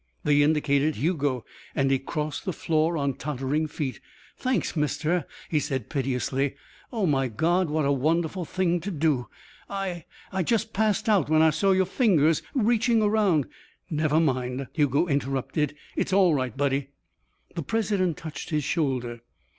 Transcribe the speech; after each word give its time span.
They 0.23 0.41
indicated 0.41 0.95
Hugo 0.95 1.45
and 1.75 1.91
he 1.91 1.99
crossed 1.99 2.43
the 2.45 2.53
floor 2.53 2.97
on 2.97 3.13
tottering 3.13 3.67
feet. 3.67 3.99
"Thanks, 4.35 4.75
mister," 4.75 5.27
he 5.47 5.59
said 5.59 5.89
piteously. 5.89 6.55
"Oh, 6.91 7.05
my 7.05 7.27
God, 7.27 7.69
what 7.69 7.85
a 7.85 7.91
wonderful 7.91 8.43
thing 8.43 8.79
to 8.79 8.89
do! 8.89 9.27
I 9.69 10.05
I 10.31 10.41
just 10.41 10.73
passed 10.73 11.07
out 11.07 11.29
when 11.29 11.43
I 11.43 11.51
saw 11.51 11.69
your 11.69 11.85
fingers 11.85 12.41
reaching 12.55 12.99
around" 13.03 13.45
"Never 13.91 14.19
mind," 14.19 14.65
Hugo 14.73 15.05
interrupted. 15.05 15.75
"It's 15.95 16.11
all 16.13 16.33
right, 16.33 16.57
buddy." 16.57 16.87
The 17.53 17.61
president 17.61 18.17
touched 18.17 18.49
his 18.49 18.63
shoulder. 18.63 19.21